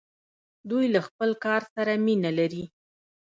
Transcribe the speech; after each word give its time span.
دوی 0.69 0.85
له 0.95 0.99
خپل 1.07 1.29
کار 1.45 1.61
سره 1.75 1.91
مینه 2.05 2.31
لري. 2.39 2.63